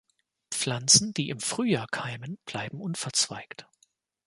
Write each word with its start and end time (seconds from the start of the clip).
Pflanzen, 0.49 1.13
die 1.13 1.29
im 1.29 1.39
Frühjahr 1.39 1.85
keimen, 1.85 2.39
bleiben 2.45 2.81
unverzweigt. 2.81 3.67